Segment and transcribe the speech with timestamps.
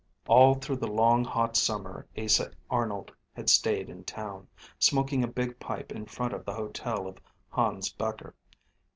[0.25, 4.47] All through the long, hot summer Asa Arnold had stayed in town,
[4.79, 8.33] smoking a big pipe in front of the hotel of Hans Becher.